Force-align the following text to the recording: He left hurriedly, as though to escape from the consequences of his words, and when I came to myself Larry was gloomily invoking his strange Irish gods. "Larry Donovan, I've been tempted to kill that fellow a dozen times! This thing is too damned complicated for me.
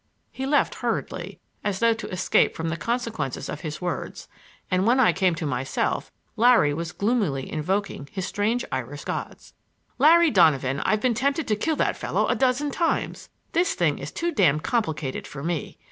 He 0.31 0.47
left 0.47 0.73
hurriedly, 0.81 1.39
as 1.63 1.77
though 1.77 1.93
to 1.93 2.09
escape 2.09 2.55
from 2.55 2.69
the 2.69 2.75
consequences 2.75 3.47
of 3.49 3.61
his 3.61 3.79
words, 3.81 4.27
and 4.71 4.87
when 4.87 4.99
I 4.99 5.13
came 5.13 5.35
to 5.35 5.45
myself 5.45 6.11
Larry 6.35 6.73
was 6.73 6.91
gloomily 6.91 7.51
invoking 7.51 8.09
his 8.11 8.25
strange 8.25 8.65
Irish 8.71 9.03
gods. 9.03 9.53
"Larry 9.99 10.31
Donovan, 10.31 10.79
I've 10.79 11.01
been 11.01 11.13
tempted 11.13 11.47
to 11.47 11.55
kill 11.55 11.75
that 11.75 11.97
fellow 11.97 12.25
a 12.27 12.33
dozen 12.35 12.71
times! 12.71 13.29
This 13.51 13.75
thing 13.75 13.99
is 13.99 14.11
too 14.11 14.31
damned 14.31 14.63
complicated 14.63 15.27
for 15.27 15.43
me. 15.43 15.77